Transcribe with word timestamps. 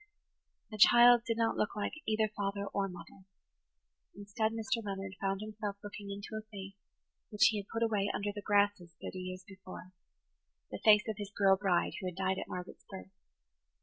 The 0.71 0.79
child 0.79 1.25
did 1.27 1.37
not 1.37 1.57
look 1.57 1.75
like 1.75 1.93
either 2.07 2.27
father 2.35 2.65
or 2.73 2.87
mother. 2.89 3.25
Instead, 4.17 4.51
Mr. 4.51 4.83
Leonard 4.83 5.13
found 5.21 5.41
himself 5.41 5.77
looking 5.83 6.09
into 6.09 6.29
a 6.35 6.41
face 6.49 6.73
which 7.29 7.49
he 7.51 7.57
had 7.59 7.67
put 7.67 7.83
away 7.83 8.09
under 8.11 8.31
the 8.33 8.41
grasses 8.41 8.95
thirty 8.99 9.19
years 9.19 9.43
before,–the 9.47 10.79
face 10.83 11.07
of 11.07 11.17
his 11.19 11.29
girl 11.29 11.55
bride, 11.55 11.93
who 11.99 12.07
had 12.07 12.15
died 12.15 12.39
at 12.39 12.47
Margaret's 12.49 12.87
birth. 12.89 13.11